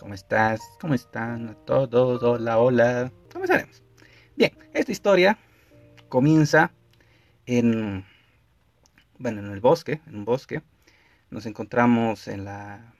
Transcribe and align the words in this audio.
¿Cómo 0.00 0.14
estás? 0.14 0.62
¿Cómo 0.80 0.94
están 0.94 1.58
todos? 1.66 2.22
Hola, 2.22 2.58
hola. 2.58 3.12
Comenzaremos. 3.30 3.82
Bien, 4.34 4.50
esta 4.72 4.92
historia 4.92 5.38
comienza 6.08 6.72
en, 7.44 8.06
bueno, 9.18 9.40
en 9.40 9.52
el 9.52 9.60
bosque, 9.60 10.00
en 10.06 10.16
un 10.16 10.24
bosque. 10.24 10.62
Nos 11.28 11.44
encontramos 11.44 12.28
en 12.28 12.46
la 12.46 12.94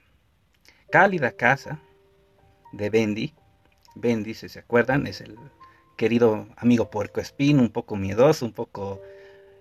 cálida 0.90 1.32
casa 1.32 1.80
de 2.72 2.90
Bendy. 2.90 3.34
Bendy, 3.94 4.34
si 4.34 4.50
se 4.50 4.58
acuerdan, 4.58 5.06
es 5.06 5.22
el 5.22 5.38
querido 5.96 6.48
amigo 6.58 6.90
puerco 6.90 7.22
espín, 7.22 7.60
un 7.60 7.70
poco 7.70 7.96
miedoso, 7.96 8.44
un 8.44 8.52
poco, 8.52 9.00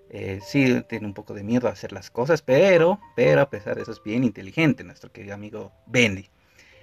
eh, 0.09 0.41
sí, 0.43 0.83
tiene 0.89 1.05
un 1.05 1.13
poco 1.13 1.33
de 1.33 1.43
miedo 1.43 1.69
a 1.69 1.71
hacer 1.71 1.93
las 1.93 2.11
cosas, 2.11 2.41
pero, 2.41 2.99
pero 3.15 3.39
a 3.39 3.49
pesar 3.49 3.77
de 3.77 3.83
eso 3.83 3.93
es 3.93 4.03
bien 4.03 4.25
inteligente 4.25 4.83
nuestro 4.83 5.13
querido 5.13 5.35
amigo 5.35 5.71
Bendy. 5.87 6.29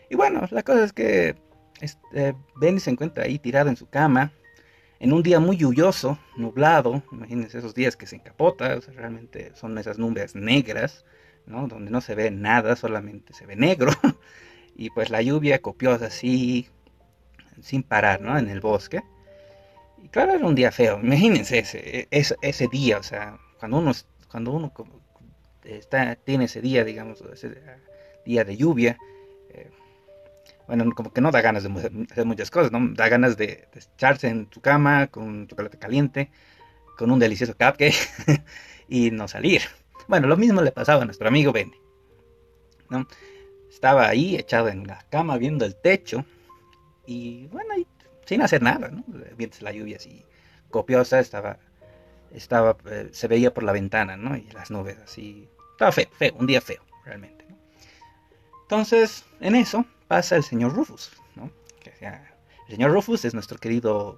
Y 0.09 0.17
bueno, 0.17 0.47
la 0.51 0.63
cosa 0.63 0.85
es 0.85 0.93
que 0.93 1.37
este, 1.81 2.35
Benny 2.57 2.81
se 2.81 2.91
encuentra 2.91 3.25
ahí 3.25 3.39
tirado 3.39 3.69
en 3.69 3.77
su 3.77 3.89
cama, 3.89 4.33
en 4.99 5.13
un 5.13 5.23
día 5.23 5.41
muy 5.41 5.57
lluvioso, 5.57 6.19
nublado, 6.37 7.03
imagínense 7.13 7.59
esos 7.59 7.75
días 7.75 7.97
que 7.97 8.07
se 8.07 8.17
encapota, 8.17 8.79
realmente 8.95 9.53
son 9.55 9.77
esas 9.77 9.99
nubes 9.99 10.35
negras, 10.35 11.05
¿no? 11.45 11.69
Donde 11.69 11.91
no 11.91 12.01
se 12.01 12.15
ve 12.15 12.31
nada, 12.31 12.77
solamente 12.77 13.35
se 13.35 13.47
ve 13.47 13.57
negro. 13.57 13.93
y 14.77 14.91
pues 14.91 15.11
la 15.11 15.21
lluvia 15.21 15.61
copiosa 15.61 16.07
así, 16.07 16.69
sin 17.61 17.83
parar, 17.83 18.23
¿no? 18.23 18.39
En 18.39 18.49
el 18.49 18.61
bosque. 18.61 19.03
Y 20.03 20.09
claro, 20.09 20.33
era 20.33 20.47
un 20.47 20.55
día 20.55 20.73
feo, 20.73 20.99
imagínense 21.03 21.59
ese, 21.59 22.09
ese, 22.11 22.69
día, 22.69 22.99
o 22.99 23.03
sea, 23.03 23.39
cuando 23.59 23.79
uno, 23.79 23.93
cuando 24.31 24.53
uno 24.53 24.73
está, 25.65 26.15
tiene 26.17 26.45
ese 26.45 26.61
día, 26.61 26.85
digamos, 26.85 27.23
ese 27.33 27.55
día 28.25 28.45
de 28.45 28.57
lluvia, 28.57 28.99
eh, 29.51 29.71
bueno, 30.67 30.93
como 30.95 31.13
que 31.13 31.21
no 31.21 31.31
da 31.31 31.41
ganas 31.41 31.63
de 31.63 32.07
hacer 32.11 32.25
muchas 32.25 32.51
cosas, 32.51 32.73
¿no? 32.73 32.81
Da 32.95 33.09
ganas 33.09 33.37
de, 33.37 33.69
echarse 33.75 34.29
en 34.29 34.47
tu 34.47 34.61
cama 34.61 35.07
con 35.09 35.47
chocolate 35.47 35.79
caliente, 35.79 36.31
con 36.97 37.11
un 37.11 37.19
delicioso 37.19 37.53
cupcake 37.53 37.95
y 38.89 39.11
no 39.11 39.29
salir. 39.29 39.63
Bueno, 40.09 40.27
lo 40.29 40.37
mismo 40.37 40.63
le 40.63 40.73
pasaba 40.73 41.03
a 41.03 41.05
nuestro 41.05 41.29
amigo 41.29 41.53
Benny, 41.53 41.77
¿no? 42.91 43.07
Estaba 43.71 44.09
ahí 44.09 44.37
echado 44.37 44.69
en 44.69 44.87
la 44.87 45.05
cama 45.11 45.37
viendo 45.37 45.65
el 45.65 45.77
techo 45.77 46.25
y 47.07 47.47
bueno, 47.49 47.75
sin 48.25 48.43
hacer 48.43 48.63
nada, 48.63 48.89
¿no? 48.89 49.05
Mientras 49.37 49.63
la 49.63 49.73
lluvia 49.73 49.97
así 49.97 50.25
copiosa 50.71 51.21
estaba, 51.21 51.59
estaba, 52.33 52.77
eh, 52.87 53.09
se 53.13 53.29
veía 53.29 53.55
por 53.55 53.63
la 53.63 53.73
ventana, 53.73 54.17
¿no? 54.17 54.37
Y 54.37 54.49
las 54.51 54.71
nubes 54.71 54.99
así, 54.99 55.49
estaba 55.73 55.93
feo, 55.93 56.09
feo, 56.19 56.35
un 56.39 56.47
día 56.47 56.61
feo, 56.61 56.83
realmente. 57.05 57.45
Entonces, 58.63 59.25
en 59.41 59.55
eso, 59.55 59.87
pasa 60.09 60.37
el 60.37 60.43
señor 60.43 60.75
Rufus, 60.75 61.13
¿no? 61.35 61.51
el 62.01 62.75
señor 62.75 62.93
Rufus 62.93 63.25
es 63.25 63.35
nuestro 63.35 63.59
querido 63.59 64.17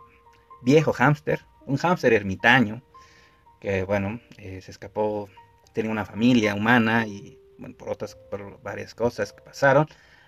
viejo 0.63 0.93
hámster, 0.93 1.45
un 1.67 1.77
hámster 1.77 2.13
ermitaño, 2.13 2.83
que 3.61 3.83
bueno, 3.85 4.21
eh, 4.39 4.61
se 4.63 4.71
escapó, 4.71 5.29
tenía 5.73 5.91
una 5.91 6.05
familia 6.05 6.55
humana 6.55 7.07
y 7.07 7.39
bueno, 7.59 7.77
por 7.77 7.91
otras, 7.91 8.15
por 8.15 8.61
varias 8.63 8.95
cosas 8.95 9.33
que 9.33 9.43
pasaron, 9.43 9.87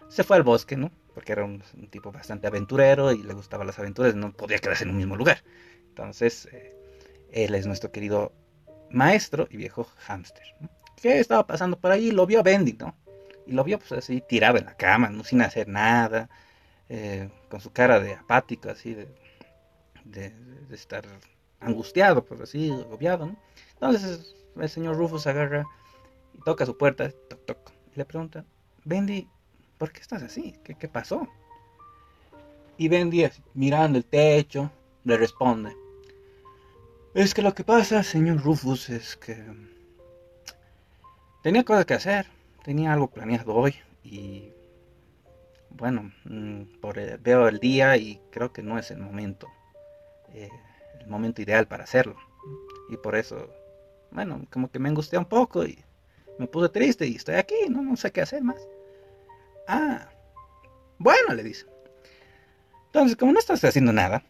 se 0.09 0.25
fue 0.25 0.37
al 0.37 0.43
bosque, 0.43 0.77
¿no? 0.77 0.91
Porque 1.15 1.33
era 1.33 1.45
un, 1.45 1.63
tipo 1.91 2.13
bastante 2.13 2.47
aventurero 2.47 3.13
y 3.13 3.23
le 3.23 3.35
gustaban 3.35 3.67
las 3.67 3.79
aventuras, 3.79 4.15
no 4.15 4.33
podía 4.33 4.59
quedarse 4.59 4.85
en 4.85 4.91
un 4.91 4.97
mismo 4.97 5.17
lugar. 5.17 5.43
Entonces, 5.89 6.49
eh, 6.53 6.75
él 7.33 7.55
es 7.55 7.67
nuestro 7.67 7.91
querido 7.91 8.33
maestro 8.91 9.47
y 9.51 9.57
viejo 9.57 9.85
hámster, 10.07 10.45
¿no? 10.61 10.69
que 11.01 11.19
estaba 11.19 11.47
pasando 11.47 11.79
por 11.79 11.91
ahí, 11.91 12.11
lo 12.11 12.27
vio 12.27 12.41
a 12.41 12.43
Bendy, 12.43 12.75
¿no? 12.75 12.95
Y 13.51 13.53
lo 13.53 13.65
vio 13.65 13.81
pues 13.81 13.91
así 13.91 14.21
tirado 14.21 14.59
en 14.59 14.65
la 14.65 14.77
cama, 14.77 15.11
¿no? 15.11 15.25
sin 15.25 15.43
hacer 15.43 15.67
nada, 15.67 16.31
eh, 16.89 17.29
con 17.49 17.61
su 17.61 17.73
cara 17.73 17.99
de 17.99 18.15
apático, 18.15 18.71
así 18.71 18.95
de, 18.95 19.09
de, 20.05 20.33
estar 20.71 21.05
angustiado, 21.59 22.25
pues 22.25 22.41
así, 22.41 22.71
agobiado, 22.71 23.27
¿no? 23.27 23.37
Entonces 23.73 24.37
el 24.57 24.69
señor 24.69 24.97
Rufus 24.97 25.27
agarra 25.27 25.67
y 26.39 26.43
toca 26.43 26.65
su 26.65 26.79
puerta, 26.79 27.11
toc, 27.29 27.45
toc, 27.45 27.73
y 27.93 27.99
le 27.99 28.05
pregunta, 28.05 28.45
Bendy, 28.85 29.29
¿por 29.79 29.91
qué 29.91 30.01
estás 30.01 30.23
así? 30.23 30.55
¿Qué, 30.63 30.77
qué 30.77 30.87
pasó? 30.87 31.27
Y 32.77 32.87
Bendy, 32.87 33.29
mirando 33.55 33.99
el 33.99 34.05
techo, 34.05 34.71
le 35.03 35.17
responde, 35.17 35.75
es 37.15 37.35
que 37.35 37.43
lo 37.43 37.53
que 37.53 37.65
pasa, 37.65 38.05
señor 38.05 38.45
Rufus, 38.45 38.91
es 38.91 39.17
que 39.17 39.45
tenía 41.43 41.65
cosas 41.65 41.85
que 41.85 41.95
hacer 41.95 42.40
tenía 42.63 42.93
algo 42.93 43.09
planeado 43.09 43.55
hoy 43.55 43.75
y 44.05 44.53
bueno, 45.71 46.13
mm, 46.25 46.81
por, 46.81 46.97
veo 47.21 47.49
el 47.49 47.59
día 47.59 47.97
y 47.97 48.21
creo 48.31 48.53
que 48.53 48.63
no 48.63 48.79
es 48.79 48.91
el 48.91 48.99
momento, 48.99 49.49
eh, 50.33 50.51
el 51.01 51.07
momento 51.07 51.43
ideal 51.43 51.67
para 51.67 51.85
hacerlo. 51.85 52.17
Y 52.89 52.97
por 52.97 53.17
eso, 53.17 53.49
bueno, 54.11 54.47
como 54.53 54.71
que 54.71 54.79
me 54.79 54.89
angustié 54.89 55.19
un 55.19 55.25
poco 55.25 55.65
y 55.65 55.79
me 56.39 56.47
puse 56.47 56.69
triste 56.69 57.07
y 57.07 57.17
estoy 57.17 57.37
aquí, 57.37 57.55
no, 57.69 57.83
no 57.83 57.97
sé 57.97 58.11
qué 58.11 58.21
hacer 58.21 58.43
más. 58.43 58.61
Ah, 59.69 60.09
bueno, 60.99 61.35
le 61.35 61.43
dice. 61.43 61.67
Entonces, 62.87 63.17
como 63.17 63.33
no 63.33 63.39
estás 63.39 63.63
haciendo 63.65 63.93
nada, 63.93 64.25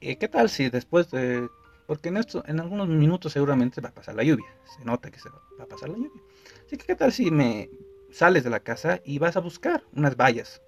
eh, 0.00 0.16
¿qué 0.16 0.28
tal 0.28 0.50
si 0.50 0.68
después 0.68 1.10
de... 1.10 1.48
Porque 1.86 2.08
en, 2.08 2.16
esto, 2.16 2.42
en 2.46 2.58
algunos 2.58 2.88
minutos 2.88 3.32
seguramente 3.32 3.80
va 3.80 3.90
a 3.90 3.94
pasar 3.94 4.14
la 4.14 4.24
lluvia. 4.24 4.46
Se 4.76 4.84
nota 4.84 5.10
que 5.10 5.20
se 5.20 5.28
va 5.28 5.64
a 5.64 5.66
pasar 5.66 5.88
la 5.88 5.96
lluvia. 5.96 6.22
Así 6.66 6.76
que, 6.76 6.86
¿qué 6.86 6.94
tal 6.94 7.12
si 7.12 7.30
me 7.30 7.70
sales 8.10 8.44
de 8.44 8.50
la 8.50 8.60
casa 8.60 9.00
y 9.04 9.18
vas 9.18 9.36
a 9.36 9.40
buscar 9.40 9.82
unas 9.94 10.16
vallas 10.16 10.62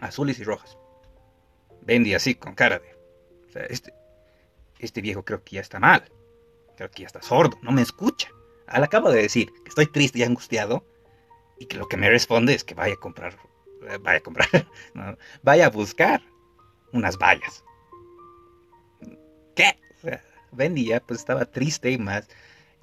azules 0.00 0.38
y 0.38 0.44
rojas? 0.44 0.78
Bendy 1.82 2.14
así, 2.14 2.34
con 2.34 2.54
cara 2.54 2.78
de... 2.78 2.94
Este, 3.68 3.94
este 4.78 5.00
viejo 5.00 5.24
creo 5.24 5.42
que 5.44 5.56
ya 5.56 5.60
está 5.60 5.78
mal. 5.78 6.04
Creo 6.76 6.90
que 6.90 7.02
ya 7.02 7.06
está 7.06 7.22
sordo, 7.22 7.58
no 7.62 7.72
me 7.72 7.82
escucha. 7.82 8.30
Al 8.66 8.82
acabo 8.82 9.10
de 9.10 9.22
decir 9.22 9.52
que 9.62 9.68
estoy 9.68 9.86
triste 9.86 10.18
y 10.18 10.22
angustiado 10.22 10.84
y 11.58 11.66
que 11.66 11.76
lo 11.76 11.86
que 11.86 11.96
me 11.96 12.08
responde 12.10 12.54
es 12.54 12.64
que 12.64 12.74
vaya 12.74 12.94
a 12.94 12.98
comprar, 12.98 13.36
eh, 13.88 13.98
vaya 14.00 14.18
a 14.18 14.22
comprar, 14.22 14.48
vaya 15.42 15.66
a 15.66 15.70
buscar 15.70 16.22
unas 16.92 17.16
vallas. 17.18 17.64
¿Qué? 19.54 19.78
O 20.02 20.56
Bendy 20.56 20.86
ya 20.86 21.00
pues 21.00 21.20
estaba 21.20 21.44
triste 21.44 21.90
y 21.90 21.98
más 21.98 22.28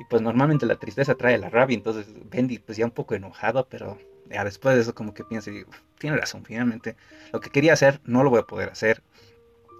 y 0.02 0.04
pues 0.06 0.24
normalmente 0.24 0.66
la 0.66 0.78
tristeza 0.78 1.14
trae 1.14 1.38
la 1.38 1.52
rabia, 1.52 1.76
entonces 1.76 2.08
Bendy 2.28 2.58
pues 2.58 2.76
ya 2.76 2.86
un 2.86 2.92
poco 2.92 3.14
enojado, 3.14 3.68
pero 3.70 4.00
ya 4.32 4.44
después 4.44 4.74
de 4.74 4.82
eso 4.82 4.96
como 4.96 5.14
que 5.14 5.24
piensa 5.24 5.52
y 5.52 5.54
digo, 5.54 5.70
tiene 6.00 6.18
razón, 6.18 6.44
finalmente 6.44 6.96
lo 7.32 7.40
que 7.40 7.52
quería 7.52 7.74
hacer 7.74 8.02
no 8.04 8.24
lo 8.24 8.32
voy 8.32 8.40
a 8.40 8.48
poder 8.48 8.70
hacer. 8.70 9.04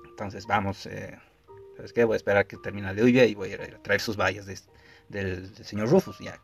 Entonces 0.06 0.46
vamos, 0.46 0.86
eh, 0.86 1.18
¿sabes 1.76 1.92
qué? 1.92 2.04
Voy 2.04 2.14
a 2.14 2.18
esperar 2.18 2.46
que 2.46 2.56
termine 2.58 2.86
la 2.86 2.94
lluvia 2.94 3.26
y 3.26 3.34
voy 3.34 3.52
a, 3.52 3.54
ir 3.56 3.74
a 3.74 3.82
traer 3.82 4.00
sus 4.00 4.16
vallas 4.16 4.46
del, 5.10 5.56
señor 5.56 5.90
Rufus, 5.90 6.20
ya. 6.20 6.40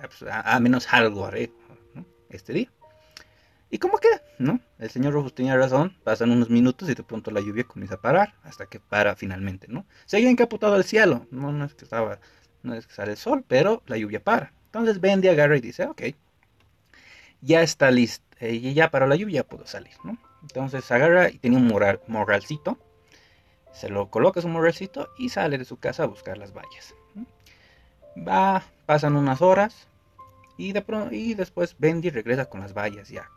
Pues, 0.00 0.28
a, 0.28 0.58
menos 0.58 0.92
algo 0.92 1.24
haré 1.24 1.52
este 2.30 2.52
día. 2.52 2.72
Y 3.70 3.78
como 3.78 3.98
que, 3.98 4.08
¿no? 4.40 4.58
El 4.80 4.90
señor 4.90 5.12
Rufus 5.12 5.36
tenía 5.36 5.56
razón, 5.56 5.96
pasan 6.02 6.32
unos 6.32 6.50
minutos 6.50 6.88
y 6.88 6.94
de 6.94 7.04
pronto 7.04 7.30
la 7.30 7.40
lluvia 7.40 7.62
comienza 7.62 7.94
a 7.94 8.00
parar, 8.00 8.34
hasta 8.42 8.66
que 8.66 8.80
para 8.80 9.14
finalmente, 9.14 9.68
¿no? 9.68 9.86
Seguía 10.04 10.30
encapotado 10.30 10.74
el 10.74 10.82
cielo, 10.82 11.28
no, 11.30 11.52
no 11.52 11.64
es 11.64 11.74
que 11.74 11.84
estaba 11.84 12.18
no 12.62 12.74
es 12.74 12.86
que 12.86 12.94
sale 12.94 13.12
el 13.12 13.16
sol, 13.16 13.44
pero 13.46 13.82
la 13.86 13.96
lluvia 13.96 14.22
para. 14.22 14.52
Entonces 14.66 15.00
Bendy 15.00 15.28
agarra 15.28 15.56
y 15.56 15.60
dice, 15.60 15.86
ok, 15.86 16.02
ya 17.40 17.62
está 17.62 17.90
listo, 17.90 18.24
eh, 18.40 18.72
ya 18.74 18.90
para 18.90 19.06
la 19.06 19.16
lluvia 19.16 19.44
puedo 19.44 19.66
salir, 19.66 19.94
¿no? 20.04 20.18
Entonces 20.42 20.90
agarra 20.90 21.30
y 21.30 21.38
tenía 21.38 21.58
un 21.58 21.98
morralcito, 22.06 22.78
se 23.72 23.88
lo 23.88 24.10
coloca 24.10 24.40
su 24.40 24.48
morralcito 24.48 25.08
y 25.18 25.28
sale 25.28 25.58
de 25.58 25.64
su 25.64 25.78
casa 25.78 26.04
a 26.04 26.06
buscar 26.06 26.36
las 26.38 26.52
vallas. 26.52 26.94
Va, 28.16 28.64
pasan 28.86 29.16
unas 29.16 29.40
horas 29.40 29.86
y, 30.56 30.72
de 30.72 30.84
y 31.12 31.34
después 31.34 31.76
Bendy 31.78 32.10
regresa 32.10 32.46
con 32.46 32.60
las 32.60 32.74
vallas 32.74 33.08
ya. 33.08 33.30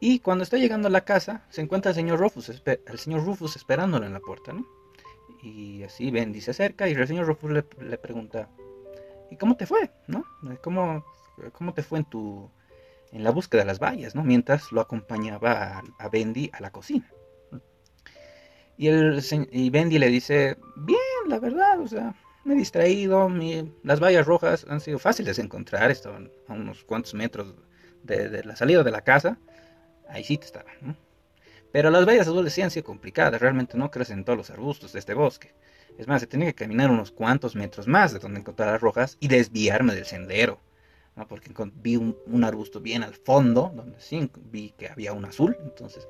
y 0.00 0.18
cuando 0.18 0.42
está 0.42 0.56
llegando 0.56 0.88
a 0.88 0.90
la 0.90 1.04
casa, 1.04 1.44
se 1.50 1.60
encuentra 1.60 1.90
el 1.90 1.94
señor 1.94 2.18
Rufus, 2.18 2.48
el 2.48 2.98
señor 2.98 3.24
Rufus 3.24 3.56
esperándolo 3.56 4.06
en 4.06 4.12
la 4.12 4.20
puerta, 4.20 4.52
¿no? 4.52 4.66
Y 5.42 5.82
así 5.82 6.10
Bendy 6.10 6.40
se 6.40 6.52
acerca 6.52 6.88
y 6.88 6.92
el 6.92 7.06
señor 7.06 7.26
Rufus 7.26 7.50
le, 7.50 7.62
pregunta, 7.98 8.48
¿y 9.30 9.36
cómo 9.36 9.56
te 9.56 9.66
fue? 9.66 9.90
¿No? 10.06 10.24
¿Cómo, 10.62 11.04
¿Cómo 11.52 11.74
te 11.74 11.82
fue 11.82 11.98
en 11.98 12.04
tu 12.04 12.50
en 13.12 13.24
la 13.24 13.30
búsqueda 13.30 13.62
de 13.62 13.66
las 13.66 13.78
vallas, 13.78 14.14
¿no? 14.14 14.24
Mientras 14.24 14.72
lo 14.72 14.80
acompañaba 14.80 15.82
a, 15.98 16.08
Bendy 16.08 16.50
a 16.52 16.60
la 16.60 16.70
cocina. 16.70 17.06
Y, 18.78 18.88
el, 18.88 19.22
y 19.50 19.70
Bendy 19.70 19.98
le 19.98 20.08
dice, 20.08 20.56
bien, 20.76 20.98
la 21.28 21.38
verdad, 21.38 21.78
o 21.78 21.86
sea, 21.86 22.14
me 22.44 22.54
he 22.54 22.56
distraído, 22.56 23.30
las 23.82 24.00
vallas 24.00 24.26
rojas 24.26 24.66
han 24.68 24.80
sido 24.80 24.98
fáciles 24.98 25.36
de 25.36 25.42
encontrar, 25.42 25.90
estaban 25.90 26.32
a 26.48 26.54
unos 26.54 26.84
cuantos 26.84 27.14
metros 27.14 27.54
de, 28.02 28.30
de 28.30 28.44
la 28.44 28.56
salida 28.56 28.82
de 28.82 28.90
la 28.90 29.02
casa, 29.02 29.38
ahí 30.08 30.24
sí 30.24 30.38
te 30.38 30.46
estaban, 30.46 30.74
¿no? 30.80 30.96
Pero 31.72 31.90
las 31.90 32.06
vallas 32.06 32.28
azules 32.28 32.52
sí 32.52 32.60
han 32.62 32.70
sido 32.70 32.84
complicadas, 32.84 33.40
realmente 33.40 33.78
no 33.78 33.90
crecen 33.90 34.18
en 34.18 34.24
todos 34.24 34.36
los 34.36 34.50
arbustos 34.50 34.92
de 34.92 34.98
este 34.98 35.14
bosque. 35.14 35.54
Es 35.98 36.06
más, 36.06 36.20
se 36.20 36.26
tenía 36.26 36.46
que 36.48 36.54
caminar 36.54 36.90
unos 36.90 37.10
cuantos 37.10 37.54
metros 37.56 37.86
más 37.86 38.12
de 38.12 38.18
donde 38.18 38.40
encontrar 38.40 38.72
las 38.72 38.80
rojas 38.80 39.16
y 39.20 39.28
desviarme 39.28 39.94
del 39.94 40.04
sendero. 40.04 40.60
porque 41.28 41.50
vi 41.82 41.96
un, 41.96 42.44
arbusto 42.44 42.80
bien 42.80 43.02
al 43.02 43.14
fondo, 43.14 43.72
donde 43.74 44.00
sí 44.00 44.30
vi 44.50 44.70
que 44.70 44.88
había 44.88 45.12
un 45.12 45.24
azul, 45.24 45.56
entonces 45.62 46.08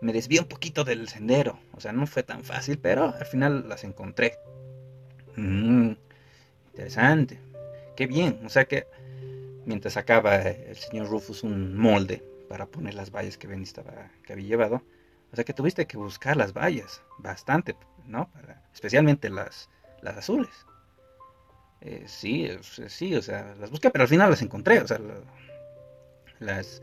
me 0.00 0.12
desvié 0.12 0.40
un 0.40 0.46
poquito 0.46 0.84
del 0.84 1.08
sendero, 1.08 1.58
o 1.72 1.80
sea, 1.80 1.92
no 1.92 2.06
fue 2.06 2.22
tan 2.22 2.44
fácil, 2.44 2.78
pero 2.78 3.14
al 3.14 3.26
final 3.26 3.68
las 3.68 3.82
encontré. 3.84 4.38
Mm, 5.36 5.92
interesante, 6.72 7.40
qué 7.96 8.06
bien, 8.06 8.40
o 8.44 8.48
sea 8.48 8.66
que 8.66 8.86
mientras 9.66 9.94
sacaba 9.94 10.36
el 10.36 10.76
señor 10.76 11.08
Rufus 11.08 11.42
un 11.42 11.76
molde 11.76 12.22
para 12.48 12.66
poner 12.66 12.94
las 12.94 13.10
vallas 13.10 13.36
que 13.38 13.52
estaba, 13.62 14.10
que 14.24 14.32
había 14.32 14.46
llevado, 14.46 14.82
o 15.36 15.38
sea 15.38 15.44
que 15.44 15.52
tuviste 15.52 15.86
que 15.86 15.98
buscar 15.98 16.34
las 16.34 16.54
vallas, 16.54 17.02
bastante, 17.18 17.76
¿no? 18.06 18.30
especialmente 18.72 19.28
las, 19.28 19.68
las 20.00 20.16
azules. 20.16 20.64
Eh, 21.82 22.04
sí, 22.06 22.48
sí, 22.88 23.14
o 23.14 23.20
sea, 23.20 23.54
las 23.60 23.70
busqué, 23.70 23.90
pero 23.90 24.04
al 24.04 24.08
final 24.08 24.30
las 24.30 24.40
encontré, 24.40 24.80
o 24.80 24.86
sea, 24.86 24.98
las, 26.38 26.80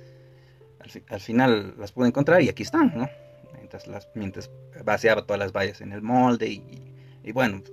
al, 1.09 1.19
final 1.19 1.73
las 1.79 1.93
pude 1.93 2.09
encontrar 2.09 2.43
y 2.43 2.49
aquí 2.49 2.61
están, 2.61 2.93
¿no? 2.95 3.09
Mientras, 3.55 3.87
las, 3.87 4.07
mientras 4.13 4.51
vaciaba 4.85 5.25
todas 5.25 5.39
las 5.39 5.51
vallas 5.51 5.81
en 5.81 5.91
el 5.91 6.03
molde 6.03 6.47
y, 7.23 7.31
bueno, 7.31 7.63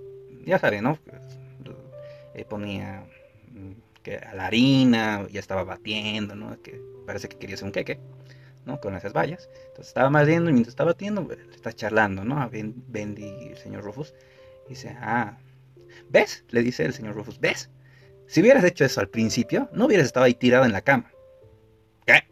ya 0.47 0.59
saben, 0.59 0.85
¿no? 0.85 0.99
Eh, 2.33 2.47
ponía 2.47 3.05
mm, 3.51 3.73
que 4.03 4.17
a 4.17 4.35
la 4.35 4.47
harina, 4.47 5.27
ya 5.31 5.41
estaba 5.41 5.63
batiendo, 5.63 6.35
¿no? 6.35 6.59
Que 6.63 6.81
parece 7.05 7.29
que 7.29 7.37
quería 7.37 7.57
hacer 7.57 7.67
un 7.67 7.73
queque, 7.73 8.01
¿no? 8.67 8.81
Con 8.81 8.95
esas 8.97 9.13
vallas. 9.13 9.49
Entonces 9.69 9.89
estaba 9.89 10.09
batiendo 10.09 10.51
y 10.51 10.53
mientras 10.53 10.73
estaba 10.73 10.93
batiendo, 10.93 11.27
le 11.29 11.55
está 11.55 11.73
charlando, 11.73 12.25
¿no? 12.25 12.41
A 12.41 12.49
Bendy 12.49 13.25
y 13.25 13.49
el 13.49 13.59
señor 13.59 13.85
Rufus. 13.85 14.15
Y 14.67 14.71
dice, 14.71 14.97
ah, 15.01 15.37
¿Ves? 16.09 16.45
Le 16.51 16.63
dice 16.63 16.85
el 16.85 16.93
señor 16.93 17.15
Rufus, 17.15 17.41
¿ves? 17.41 17.71
Si 18.27 18.41
hubieras 18.41 18.65
hecho 18.65 18.85
eso 18.85 19.01
al 19.01 19.09
principio, 19.09 19.69
no 19.73 19.87
hubieras 19.87 20.07
estado 20.07 20.27
ahí 20.27 20.35
tirado 20.35 20.65
en 20.65 20.73
la 20.73 20.83
cama. 20.83 21.11
¿Qué? 22.07 22.23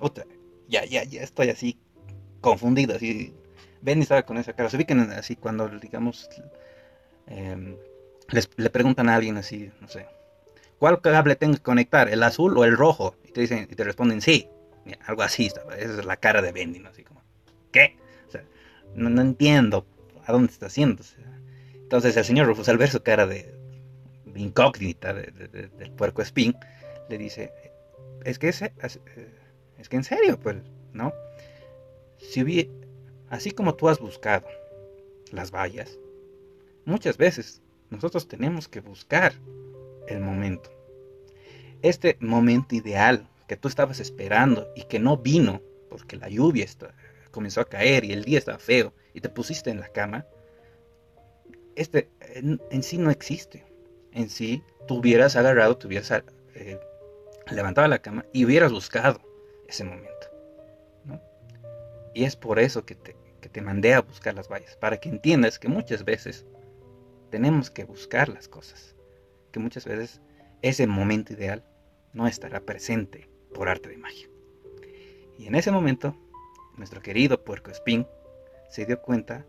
Otra. 0.00 0.24
Ya, 0.68 0.84
ya, 0.84 1.04
ya 1.04 1.22
estoy 1.22 1.50
así 1.50 1.78
confundido, 2.40 2.94
así. 2.94 3.34
Ven 3.80 3.98
y 3.98 4.02
estaba 4.02 4.22
con 4.22 4.38
esa 4.38 4.52
cara. 4.52 4.70
Se 4.70 4.76
ubican 4.76 5.00
así 5.10 5.36
cuando, 5.36 5.68
digamos, 5.68 6.28
em, 7.26 7.76
le 8.56 8.70
preguntan 8.70 9.08
a 9.08 9.16
alguien 9.16 9.36
así, 9.36 9.70
no 9.80 9.88
sé, 9.88 10.06
¿cuál 10.78 11.00
cable 11.00 11.36
tengo 11.36 11.54
que 11.54 11.62
conectar? 11.62 12.08
¿El 12.08 12.22
azul 12.22 12.56
o 12.56 12.64
el 12.64 12.76
rojo? 12.76 13.16
Y 13.24 13.32
te 13.32 13.40
dicen, 13.42 13.68
y 13.70 13.74
te 13.74 13.84
responden 13.84 14.20
sí. 14.20 14.48
Algo 15.06 15.22
así, 15.22 15.46
esa 15.46 15.72
es 15.76 16.04
la 16.04 16.16
cara 16.16 16.42
de 16.42 16.52
Bendy, 16.52 16.80
¿no? 16.80 16.88
Así 16.88 17.02
como, 17.04 17.22
¿qué? 17.70 17.96
No, 18.94 19.20
entiendo 19.20 19.86
a 20.26 20.32
dónde 20.32 20.52
está 20.52 20.66
haciendo. 20.66 21.02
Entonces 21.74 22.16
el 22.16 22.24
señor 22.24 22.46
Rufus, 22.46 22.68
al 22.68 22.78
ver 22.78 22.90
su 22.90 23.02
cara 23.02 23.26
de, 23.26 23.54
incógnita 24.34 25.12
del 25.12 25.90
puerco 25.96 26.22
espín, 26.22 26.56
le 27.08 27.18
dice, 27.18 27.52
es 28.24 28.38
que 28.38 28.48
es, 28.48 28.62
es, 28.62 29.88
que 29.88 29.96
en 29.96 30.04
serio, 30.04 30.38
pues, 30.38 30.56
¿no? 30.92 31.12
Si 32.18 32.70
así 33.30 33.50
como 33.50 33.74
tú 33.74 33.88
has 33.88 33.98
buscado 33.98 34.46
las 35.32 35.50
vallas, 35.50 35.98
muchas 36.84 37.16
veces 37.16 37.62
nosotros 37.90 38.28
tenemos 38.28 38.68
que 38.68 38.80
buscar 38.80 39.34
el 40.08 40.20
momento. 40.20 40.70
Este 41.82 42.16
momento 42.20 42.74
ideal 42.74 43.28
que 43.52 43.58
tú 43.58 43.68
estabas 43.68 44.00
esperando 44.00 44.72
y 44.74 44.84
que 44.84 44.98
no 44.98 45.18
vino 45.18 45.60
porque 45.90 46.16
la 46.16 46.30
lluvia 46.30 46.66
comenzó 47.30 47.60
a 47.60 47.68
caer 47.68 48.02
y 48.02 48.12
el 48.12 48.24
día 48.24 48.38
estaba 48.38 48.58
feo 48.58 48.94
y 49.12 49.20
te 49.20 49.28
pusiste 49.28 49.68
en 49.68 49.78
la 49.78 49.88
cama, 49.88 50.24
este 51.76 52.08
en, 52.34 52.82
sí 52.82 52.96
no 52.96 53.10
existe. 53.10 53.66
En 54.12 54.30
sí, 54.30 54.62
tú 54.86 55.00
hubieras 55.00 55.36
agarrado, 55.36 55.76
tú 55.76 55.86
hubieras 55.86 56.10
eh, 56.54 56.80
levantado 57.50 57.86
la 57.88 57.98
cama 57.98 58.24
y 58.32 58.46
hubieras 58.46 58.72
buscado 58.72 59.20
ese 59.68 59.84
momento. 59.84 60.28
Y 62.14 62.24
es 62.24 62.36
por 62.36 62.58
eso 62.58 62.86
que 62.86 62.94
te, 62.94 63.14
que 63.42 63.50
te 63.50 63.60
mandé 63.60 63.92
a 63.92 64.00
buscar 64.00 64.34
las 64.34 64.48
vallas, 64.48 64.76
para 64.76 64.96
que 64.96 65.10
entiendas 65.10 65.58
que 65.58 65.68
muchas 65.68 66.06
veces 66.06 66.46
tenemos 67.28 67.70
que 67.70 67.84
buscar 67.84 68.30
las 68.30 68.48
cosas, 68.48 68.96
que 69.50 69.60
muchas 69.60 69.84
veces 69.84 70.22
ese 70.62 70.86
momento 70.86 71.34
ideal 71.34 71.62
no 72.14 72.26
estará 72.26 72.60
presente 72.60 73.30
por 73.54 73.68
arte 73.68 73.88
de 73.88 73.96
magia. 73.96 74.28
Y 75.38 75.46
en 75.46 75.54
ese 75.54 75.70
momento, 75.70 76.14
nuestro 76.76 77.02
querido 77.02 77.42
puerco 77.42 77.70
espín 77.70 78.06
se 78.68 78.86
dio 78.86 79.00
cuenta 79.00 79.44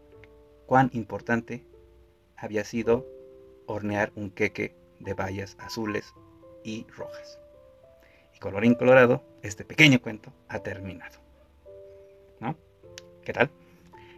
cuán 0.66 0.90
importante 0.94 1.66
había 2.36 2.64
sido 2.64 3.06
hornear 3.66 4.12
un 4.16 4.30
queque 4.30 4.76
de 5.00 5.14
bayas 5.14 5.56
azules 5.60 6.14
y 6.64 6.86
rojas. 6.96 7.40
Y 8.36 8.40
colorín 8.40 8.76
colorado, 8.76 9.24
este 9.42 9.64
pequeño 9.64 10.02
cuento 10.02 10.34
ha 10.48 10.60
terminado. 10.60 11.20
¿No? 12.40 12.56
¿Qué 13.24 13.34
tal? 13.34 13.50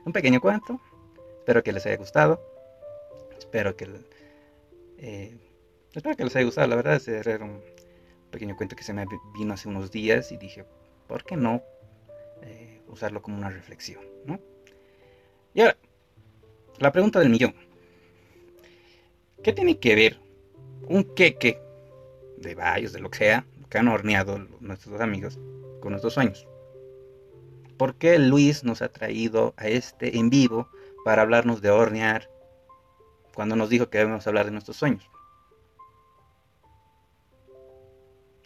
Un 0.06 0.14
pequeño 0.14 0.42
cuento. 0.42 0.80
Espero 1.40 1.64
que 1.64 1.74
les 1.74 1.86
haya 1.86 1.98
gustado. 1.98 2.42
Espero 3.38 3.76
que, 3.76 3.88
eh, 4.98 5.38
espero 5.94 6.16
que 6.16 6.24
les 6.24 6.36
haya 6.36 6.46
gustado. 6.46 6.68
La 6.68 6.76
verdad, 6.76 6.96
es 6.96 7.08
pequeño 8.36 8.58
cuento 8.58 8.76
que 8.76 8.84
se 8.84 8.92
me 8.92 9.08
vino 9.34 9.54
hace 9.54 9.70
unos 9.70 9.92
días 9.92 10.30
y 10.34 10.36
dije, 10.36 10.66
¿por 11.08 11.24
qué 11.24 11.38
no 11.38 11.64
eh, 12.42 12.82
usarlo 12.90 13.22
como 13.22 13.38
una 13.38 13.50
reflexión? 13.50 14.04
¿no? 14.26 14.42
Y 15.54 15.62
ahora, 15.62 15.78
la 16.80 16.92
pregunta 16.92 17.20
del 17.20 17.30
millón. 17.30 17.56
¿Qué 19.42 19.54
tiene 19.54 19.80
que 19.80 19.96
ver 19.96 20.20
un 20.90 21.06
queque 21.16 21.62
de 22.36 22.56
bayos, 22.56 22.92
de 22.92 23.00
lo 23.00 23.10
que 23.10 23.20
sea, 23.20 23.46
que 23.70 23.78
han 23.78 23.88
horneado 23.88 24.38
nuestros 24.60 25.00
amigos 25.00 25.40
con 25.80 25.92
nuestros 25.92 26.16
sueños? 26.16 26.46
¿Por 27.78 27.96
qué 27.96 28.20
Luis 28.20 28.66
nos 28.66 28.82
ha 28.82 28.90
traído 28.90 29.54
a 29.56 29.70
este 29.70 30.18
en 30.18 30.30
vivo 30.30 30.68
para 31.06 31.22
hablarnos 31.22 31.62
de 31.62 31.70
hornear 31.70 32.30
cuando 33.34 33.56
nos 33.56 33.70
dijo 33.70 33.90
que 33.90 34.00
debemos 34.00 34.28
hablar 34.28 34.46
de 34.46 34.52
nuestros 34.52 34.76
sueños? 34.76 35.10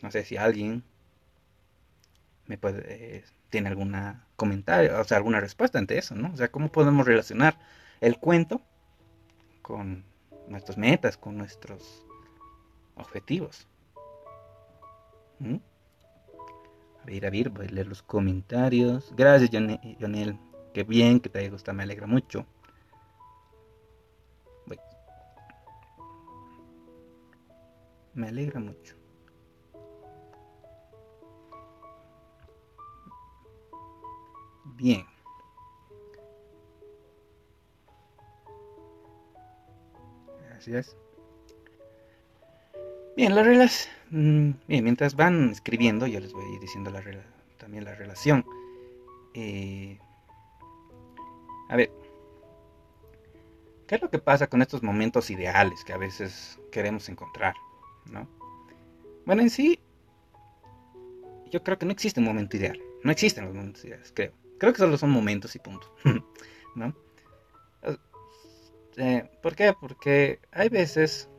No 0.01 0.12
sé 0.12 0.24
si 0.24 0.38
alguien 0.38 0.84
me 2.46 2.57
puede, 2.57 3.24
tiene 3.50 3.69
alguna 3.69 4.25
comentario, 4.36 5.00
o 5.00 5.04
sea, 5.04 5.18
alguna 5.18 5.40
respuesta 5.40 5.78
ante 5.78 5.98
eso, 5.98 6.16
¿no? 6.16 6.31
O 6.34 6.38
sea, 6.38 6.50
¿cómo 6.50 6.72
podemos 6.72 7.06
relacionar 7.06 7.57
el 8.01 8.18
cuento 8.18 8.62
con 9.62 10.04
nuestras 10.48 10.78
metas, 10.78 11.18
con 11.18 11.38
nuestros 11.38 12.04
objetivos. 12.96 13.68
¿Mm? 15.40 15.56
A 17.02 17.06
ver, 17.06 17.25
a 17.25 17.30
ver, 17.30 17.50
voy 17.50 17.68
a 17.68 17.69
leer 17.69 17.88
los 17.88 18.04
comentarios. 18.04 19.14
Gracias, 19.16 19.52
Jonel. 19.52 20.38
Qué 20.73 20.83
bien 20.83 21.19
que 21.19 21.30
te 21.30 21.40
haya 21.40 21.50
gustado, 21.50 21.78
me 21.78 21.83
alegra 21.83 22.07
mucho. 22.07 22.45
Me 28.14 28.28
alegra 28.28 28.59
mucho. 28.59 28.98
Bien. 34.76 35.06
Bien, 43.16 43.35
las 43.35 43.45
reglas. 43.45 43.90
Mm, 44.11 44.52
bien, 44.68 44.83
mientras 44.83 45.16
van 45.16 45.49
escribiendo, 45.49 46.07
yo 46.07 46.19
les 46.19 46.33
voy 46.33 46.45
a 46.45 46.56
ir 46.56 46.59
diciendo 46.59 46.90
la 46.92 47.04
también 47.57 47.85
la 47.85 47.95
relación. 47.95 48.45
Eh, 49.33 49.97
a 51.69 51.76
ver, 51.76 51.92
¿qué 53.88 53.95
es 53.95 54.02
lo 54.02 54.09
que 54.09 54.19
pasa 54.19 54.47
con 54.47 54.61
estos 54.61 54.83
momentos 54.83 55.30
ideales 55.30 55.83
que 55.83 55.94
a 55.94 55.97
veces 55.97 56.59
queremos 56.71 57.07
encontrar? 57.09 57.56
¿no? 58.11 58.28
Bueno, 59.26 59.42
en 59.42 59.49
sí, 59.49 59.80
yo 61.52 61.64
creo 61.64 61.78
que 61.78 61.85
no 61.85 61.92
existe 61.92 62.19
un 62.19 62.26
momento 62.26 62.57
ideal. 62.57 62.80
No 63.04 63.11
existen 63.11 63.45
los 63.45 63.54
momentos 63.54 63.85
ideales, 63.85 64.11
creo. 64.14 64.33
Creo 64.59 64.73
que 64.73 64.80
solo 64.80 64.97
son 64.97 65.09
momentos 65.09 65.56
y 65.56 65.59
punto. 65.59 65.94
¿No? 66.75 66.94
Este, 68.99 69.30
¿Por 69.42 69.56
qué? 69.56 69.73
Porque 69.80 70.39
hay 70.51 70.68
veces 70.68 71.30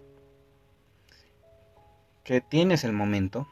que 2.24 2.40
tienes 2.40 2.84
el 2.84 2.92
momento, 2.92 3.46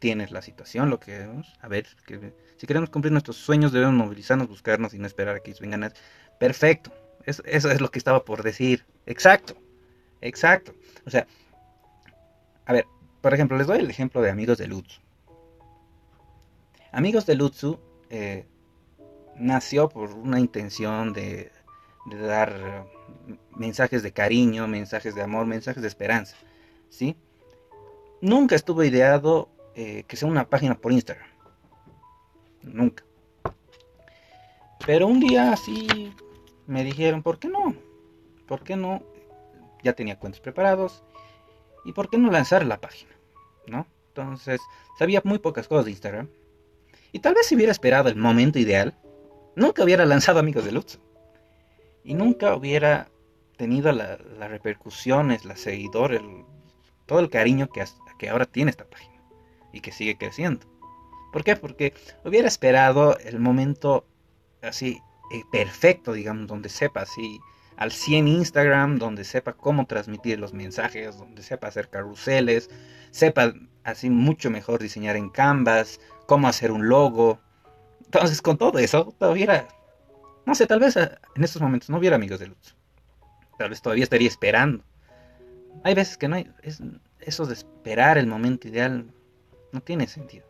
tienes 0.00 0.32
la 0.32 0.42
situación, 0.42 0.90
lo 0.90 1.00
que 1.00 1.12
queremos. 1.12 1.56
A 1.62 1.68
ver, 1.68 1.86
que, 2.06 2.34
si 2.58 2.66
queremos 2.66 2.90
cumplir 2.90 3.12
nuestros 3.12 3.36
sueños 3.36 3.72
debemos 3.72 3.94
movilizarnos, 3.94 4.48
buscarnos 4.48 4.92
y 4.92 4.98
no 4.98 5.06
esperar 5.06 5.36
a 5.36 5.40
que 5.40 5.54
vengan 5.60 5.84
a... 5.84 5.92
Perfecto. 6.38 6.92
Eso, 7.24 7.42
eso 7.46 7.70
es 7.70 7.80
lo 7.80 7.90
que 7.90 7.98
estaba 7.98 8.24
por 8.24 8.42
decir. 8.42 8.84
Exacto. 9.06 9.56
Exacto. 10.20 10.74
O 11.06 11.10
sea, 11.10 11.26
a 12.66 12.72
ver, 12.74 12.86
por 13.22 13.32
ejemplo, 13.32 13.56
les 13.56 13.66
doy 13.66 13.78
el 13.78 13.90
ejemplo 13.90 14.20
de 14.20 14.30
Amigos 14.30 14.58
de 14.58 14.66
Lutsu. 14.66 15.00
Amigos 16.92 17.24
de 17.24 17.34
Lutsu 17.34 17.80
eh, 18.10 18.46
nació 19.38 19.88
por 19.88 20.10
una 20.10 20.40
intención 20.40 21.12
de 21.12 21.50
de 22.06 22.18
dar 22.18 22.86
mensajes 23.56 24.02
de 24.02 24.12
cariño, 24.12 24.66
mensajes 24.66 25.14
de 25.14 25.22
amor, 25.22 25.46
mensajes 25.46 25.82
de 25.82 25.88
esperanza, 25.88 26.36
¿sí? 26.88 27.16
nunca 28.20 28.54
estuvo 28.54 28.82
ideado 28.82 29.48
eh, 29.74 30.04
que 30.06 30.16
sea 30.16 30.28
una 30.28 30.48
página 30.48 30.76
por 30.76 30.92
Instagram. 30.92 31.28
Nunca. 32.62 33.04
Pero 34.84 35.06
un 35.06 35.20
día 35.20 35.52
así 35.52 36.12
me 36.66 36.84
dijeron, 36.84 37.22
¿por 37.22 37.38
qué 37.38 37.48
no? 37.48 37.74
¿Por 38.46 38.62
qué 38.62 38.76
no? 38.76 39.02
Ya 39.82 39.92
tenía 39.92 40.18
cuentos 40.18 40.40
preparados. 40.40 41.04
¿Y 41.84 41.92
por 41.92 42.10
qué 42.10 42.18
no 42.18 42.30
lanzar 42.30 42.64
la 42.66 42.80
página? 42.80 43.12
¿No? 43.66 43.86
Entonces, 44.08 44.60
sabía 44.98 45.22
muy 45.24 45.38
pocas 45.38 45.68
cosas 45.68 45.84
de 45.84 45.92
Instagram. 45.92 46.28
Y 47.12 47.20
tal 47.20 47.34
vez 47.34 47.46
si 47.46 47.54
hubiera 47.54 47.72
esperado 47.72 48.08
el 48.08 48.16
momento 48.16 48.58
ideal, 48.58 48.94
nunca 49.58 49.84
hubiera 49.84 50.06
lanzado 50.06 50.38
Amigos 50.38 50.64
de 50.64 50.72
Lutz. 50.72 50.98
Y 52.04 52.14
nunca 52.14 52.54
hubiera 52.54 53.10
tenido 53.56 53.92
las 53.92 54.18
repercusiones, 54.50 55.44
la 55.44 55.56
seguidores, 55.56 56.22
todo 57.06 57.20
el 57.20 57.28
cariño 57.28 57.68
que, 57.68 57.84
que 58.18 58.30
ahora 58.30 58.46
tiene 58.46 58.70
esta 58.70 58.84
página. 58.84 59.20
Y 59.72 59.80
que 59.80 59.92
sigue 59.92 60.16
creciendo. 60.16 60.66
¿Por 61.32 61.44
qué? 61.44 61.56
Porque 61.56 61.92
hubiera 62.24 62.48
esperado 62.48 63.18
el 63.18 63.38
momento 63.38 64.06
así 64.62 64.98
eh, 65.30 65.42
perfecto, 65.52 66.12
digamos, 66.12 66.46
donde 66.46 66.70
sepa 66.70 67.02
así 67.02 67.38
al 67.76 67.92
100 67.92 68.28
Instagram, 68.28 68.98
donde 68.98 69.24
sepa 69.24 69.52
cómo 69.52 69.86
transmitir 69.86 70.38
los 70.38 70.54
mensajes, 70.54 71.18
donde 71.18 71.42
sepa 71.42 71.68
hacer 71.68 71.90
carruseles, 71.90 72.70
sepa 73.10 73.52
así 73.84 74.10
mucho 74.10 74.50
mejor 74.50 74.80
diseñar 74.80 75.16
en 75.16 75.28
Canvas, 75.28 76.00
cómo 76.26 76.48
hacer 76.48 76.72
un 76.72 76.88
logo. 76.88 77.40
Entonces, 78.08 78.40
con 78.40 78.56
todo 78.56 78.78
eso, 78.78 79.14
todavía, 79.18 79.68
no 80.46 80.54
sé, 80.54 80.66
tal 80.66 80.80
vez 80.80 80.96
eh, 80.96 81.10
en 81.36 81.44
estos 81.44 81.60
momentos 81.60 81.90
no 81.90 81.98
hubiera 81.98 82.16
amigos 82.16 82.40
de 82.40 82.46
luz. 82.46 82.74
Tal 83.58 83.68
vez 83.68 83.82
todavía 83.82 84.04
estaría 84.04 84.28
esperando. 84.28 84.82
Hay 85.84 85.94
veces 85.94 86.16
que 86.16 86.26
no 86.26 86.36
hay, 86.36 86.50
eso 87.20 87.44
de 87.44 87.52
esperar 87.52 88.16
el 88.16 88.26
momento 88.26 88.66
ideal 88.66 89.12
no 89.72 89.80
tiene 89.82 90.06
sentido. 90.06 90.46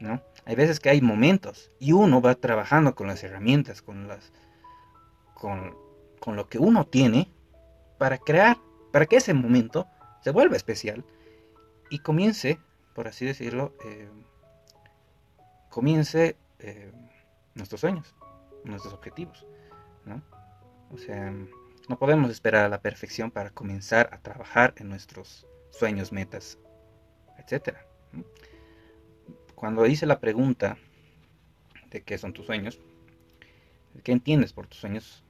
¿No? 0.00 0.20
Hay 0.44 0.54
veces 0.54 0.80
que 0.80 0.90
hay 0.90 1.00
momentos 1.00 1.70
y 1.78 1.92
uno 1.92 2.20
va 2.20 2.34
trabajando 2.34 2.94
con 2.94 3.06
las 3.06 3.22
herramientas, 3.22 3.80
con 3.80 4.08
las 4.08 4.32
con, 5.34 6.36
lo 6.36 6.48
que 6.48 6.58
uno 6.58 6.84
tiene 6.86 7.32
para 7.98 8.18
crear, 8.18 8.58
para 8.92 9.06
que 9.06 9.16
ese 9.16 9.32
momento 9.32 9.86
se 10.22 10.30
vuelva 10.30 10.56
especial 10.56 11.04
y 11.88 12.00
comience, 12.00 12.58
por 12.94 13.08
así 13.08 13.24
decirlo, 13.24 13.72
eh, 13.84 14.08
comience 15.72 16.36
eh, 16.58 16.92
nuestros 17.54 17.80
sueños, 17.80 18.14
nuestros 18.62 18.92
objetivos. 18.92 19.46
¿no? 20.04 20.22
O 20.92 20.98
sea, 20.98 21.32
no 21.88 21.98
podemos 21.98 22.30
esperar 22.30 22.66
a 22.66 22.68
la 22.68 22.80
perfección 22.80 23.30
para 23.30 23.50
comenzar 23.50 24.10
a 24.12 24.18
trabajar 24.18 24.74
en 24.76 24.90
nuestros 24.90 25.46
sueños, 25.70 26.12
metas, 26.12 26.58
etc. 27.38 27.76
Cuando 29.54 29.86
hice 29.86 30.04
la 30.04 30.20
pregunta 30.20 30.76
de 31.90 32.02
qué 32.02 32.18
son 32.18 32.34
tus 32.34 32.44
sueños, 32.46 32.78
¿qué 34.04 34.12
entiendes 34.12 34.52
por 34.52 34.66
tus 34.66 34.78
sueños? 34.78 35.24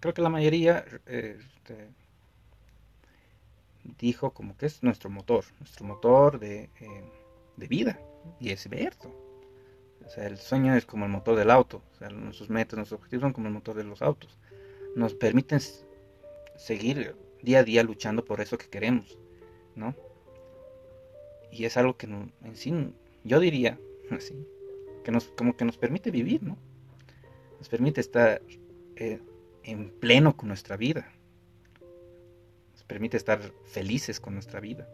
creo 0.00 0.14
que 0.14 0.22
la 0.22 0.28
mayoría 0.28 0.84
este, 1.06 1.88
dijo 3.98 4.32
como 4.32 4.56
que 4.56 4.66
es 4.66 4.82
nuestro 4.82 5.10
motor, 5.10 5.44
nuestro 5.60 5.86
motor 5.86 6.38
de, 6.40 6.70
eh, 6.80 7.68
vida. 7.68 8.00
Y 8.40 8.50
es 8.50 8.62
cierto. 8.62 9.12
El 10.16 10.38
sueño 10.38 10.74
es 10.76 10.86
como 10.86 11.04
el 11.04 11.10
motor 11.10 11.36
del 11.36 11.50
auto. 11.50 11.82
Nuestros 12.12 12.48
metas, 12.48 12.76
nuestros 12.76 13.00
objetivos 13.00 13.22
son 13.22 13.32
como 13.32 13.48
el 13.48 13.54
motor 13.54 13.74
de 13.76 13.84
los 13.84 14.02
autos. 14.02 14.38
Nos 14.94 15.14
permiten 15.14 15.60
seguir 16.56 17.16
día 17.42 17.60
a 17.60 17.64
día 17.64 17.82
luchando 17.82 18.24
por 18.24 18.40
eso 18.40 18.56
que 18.56 18.68
queremos, 18.68 19.18
¿no? 19.74 19.94
Y 21.50 21.64
es 21.64 21.76
algo 21.76 21.96
que 21.96 22.06
en 22.06 22.56
sí, 22.56 22.72
yo 23.24 23.40
diría 23.40 23.78
así, 24.10 24.46
que 25.04 25.12
nos, 25.12 25.24
como 25.28 25.56
que 25.56 25.64
nos 25.64 25.76
permite 25.76 26.10
vivir, 26.10 26.42
¿no? 26.42 26.56
Nos 27.58 27.68
permite 27.68 28.00
estar 28.00 28.42
eh, 28.96 29.20
en 29.64 29.90
pleno 29.90 30.36
con 30.36 30.48
nuestra 30.48 30.76
vida. 30.76 31.12
Nos 32.72 32.84
permite 32.84 33.16
estar 33.16 33.40
felices 33.64 34.20
con 34.20 34.34
nuestra 34.34 34.60
vida. 34.60 34.88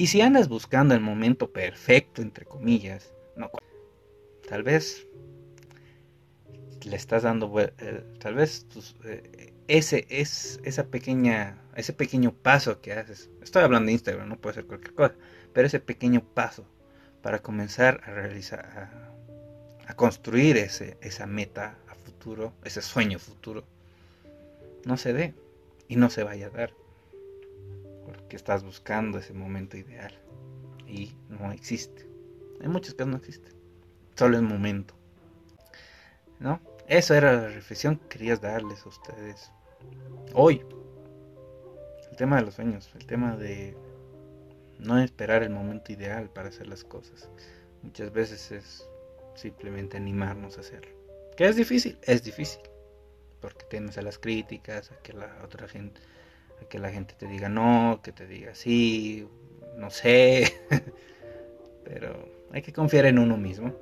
Y 0.00 0.06
si 0.06 0.22
andas 0.22 0.48
buscando 0.48 0.94
el 0.94 1.02
momento 1.02 1.52
perfecto, 1.52 2.22
entre 2.22 2.46
comillas, 2.46 3.12
no, 3.36 3.50
tal 4.48 4.62
vez 4.62 5.06
le 6.82 6.96
estás 6.96 7.24
dando, 7.24 7.52
eh, 7.60 8.02
tal 8.18 8.36
vez 8.36 8.66
eh, 9.04 9.52
ese 9.68 10.06
es 10.08 10.58
esa 10.64 10.86
pequeña, 10.86 11.58
ese 11.76 11.92
pequeño 11.92 12.32
paso 12.32 12.80
que 12.80 12.94
haces. 12.94 13.28
Estoy 13.42 13.62
hablando 13.62 13.88
de 13.88 13.92
Instagram, 13.92 14.26
no 14.26 14.40
puede 14.40 14.54
ser 14.54 14.64
cualquier 14.64 14.94
cosa, 14.94 15.14
pero 15.52 15.66
ese 15.66 15.80
pequeño 15.80 16.24
paso 16.32 16.64
para 17.20 17.40
comenzar 17.40 18.00
a 18.06 18.10
realizar, 18.12 18.64
a, 19.86 19.94
construir 19.96 20.56
ese, 20.56 20.96
esa 21.02 21.26
meta 21.26 21.76
ese 22.64 22.80
sueño 22.80 23.18
futuro, 23.18 23.64
no 24.86 24.96
se 24.96 25.12
dé 25.12 25.34
y 25.88 25.96
no 25.96 26.08
se 26.08 26.22
vaya 26.22 26.46
a 26.46 26.50
dar. 26.50 26.72
Porque 28.30 28.36
estás 28.36 28.62
buscando 28.62 29.18
ese 29.18 29.34
momento 29.34 29.76
ideal 29.76 30.14
y 30.86 31.16
no 31.28 31.50
existe. 31.50 32.06
Hay 32.60 32.68
muchos 32.68 32.94
que 32.94 33.04
no 33.04 33.16
existen. 33.16 33.52
Solo 34.14 34.36
es 34.36 34.42
momento. 34.44 34.94
¿No? 36.38 36.60
Eso 36.86 37.14
era 37.14 37.32
la 37.32 37.48
reflexión 37.48 37.96
que 37.96 38.06
querías 38.06 38.40
darles 38.40 38.86
a 38.86 38.88
ustedes 38.88 39.50
hoy. 40.32 40.64
El 42.08 42.16
tema 42.16 42.36
de 42.36 42.42
los 42.42 42.54
sueños, 42.54 42.88
el 42.94 43.04
tema 43.04 43.36
de 43.36 43.76
no 44.78 45.00
esperar 45.00 45.42
el 45.42 45.50
momento 45.50 45.90
ideal 45.90 46.30
para 46.30 46.50
hacer 46.50 46.68
las 46.68 46.84
cosas. 46.84 47.28
Muchas 47.82 48.12
veces 48.12 48.52
es 48.52 48.88
simplemente 49.34 49.96
animarnos 49.96 50.56
a 50.56 50.60
hacerlo 50.60 51.00
es 51.48 51.56
difícil? 51.56 51.98
Es 52.02 52.22
difícil. 52.22 52.60
Porque 53.40 53.64
tienes 53.64 53.96
a 53.96 54.02
las 54.02 54.18
críticas, 54.18 54.90
a 54.92 54.96
que 54.96 55.12
la 55.12 55.40
otra 55.42 55.66
gente, 55.66 56.00
a 56.60 56.68
que 56.68 56.78
la 56.78 56.90
gente 56.90 57.14
te 57.18 57.26
diga 57.26 57.48
no, 57.48 58.00
que 58.02 58.12
te 58.12 58.26
diga 58.26 58.54
sí, 58.54 59.26
no 59.76 59.90
sé. 59.90 60.54
Pero 61.84 62.28
hay 62.52 62.62
que 62.62 62.72
confiar 62.72 63.06
en 63.06 63.18
uno 63.18 63.36
mismo. 63.36 63.74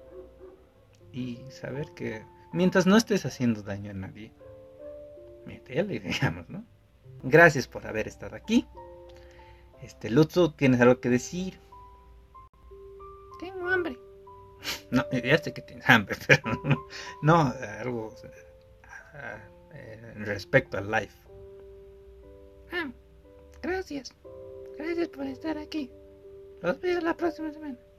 Y 1.13 1.41
saber 1.51 1.89
que 1.95 2.25
mientras 2.53 2.87
no 2.87 2.97
estés 2.97 3.25
haciendo 3.27 3.63
daño 3.63 3.91
a 3.91 3.95
nadie, 3.95 4.33
métele, 5.47 6.01
digamos, 6.01 6.49
¿no? 6.49 6.65
Gracias 7.23 7.67
por 7.67 7.87
haber 7.87 8.07
estado 8.07 8.37
aquí. 8.37 8.67
Este, 9.83 10.11
Lutzu, 10.11 10.53
¿tienes 10.53 10.81
algo 10.81 11.01
que 11.01 11.09
decir? 11.09 11.61
Tengo 13.41 13.69
hambre. 13.69 13.99
No, 14.91 15.05
ya 15.13 15.39
sé 15.39 15.53
que 15.53 15.63
tienes 15.63 15.89
hambre, 15.89 16.17
pero 16.27 16.43
no, 17.23 17.55
algo 17.81 18.13
eh, 19.73 20.13
respecto 20.17 20.79
al 20.79 20.91
live. 20.91 21.13
Ah, 22.73 22.91
gracias. 23.63 24.15
Gracias 24.77 25.09
por 25.09 25.27
estar 25.27 25.59
aquí. 25.59 25.91
Los 26.63 26.81
veo 26.81 27.01
la 27.01 27.17
próxima 27.17 27.53
semana. 27.53 27.79